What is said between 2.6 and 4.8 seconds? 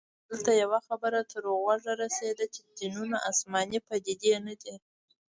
دینونه اسماني پديدې نه دي